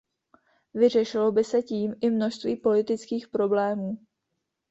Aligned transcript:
Vyřešilo 0.73 1.31
by 1.31 1.43
se 1.43 1.61
tím 1.61 1.95
i 2.01 2.09
množství 2.09 2.55
politických 2.55 3.27
problémů. 3.27 3.97